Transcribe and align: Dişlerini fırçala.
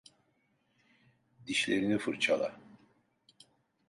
Dişlerini 1.47 1.97
fırçala. 1.97 2.59